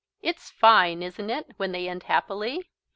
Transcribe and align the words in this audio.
It's 0.23 0.49
fine, 0.49 1.03
isn't 1.03 1.29
it, 1.29 1.51
when 1.57 1.73
they 1.73 1.87
end 1.87 2.01
happily? 2.05 2.67